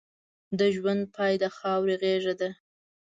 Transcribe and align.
د 0.59 0.59
ژوند 0.75 1.03
پای 1.15 1.33
د 1.41 1.45
خاورې 1.57 1.95
غېږه 2.01 2.33
ده. 2.39 2.49